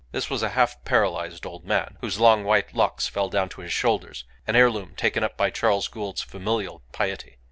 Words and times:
This 0.11 0.31
was 0.31 0.41
a 0.41 0.49
half 0.49 0.83
paralyzed 0.83 1.45
old 1.45 1.63
man, 1.63 1.99
whose 2.01 2.19
long 2.19 2.43
white 2.43 2.73
locks 2.73 3.07
fell 3.07 3.29
down 3.29 3.49
to 3.49 3.61
his 3.61 3.71
shoulders: 3.71 4.23
an 4.47 4.55
heirloom 4.55 4.95
taken 4.95 5.23
up 5.23 5.37
by 5.37 5.51
Charles 5.51 5.87
Gould's 5.87 6.23
familial 6.23 6.81
piety. 6.91 7.37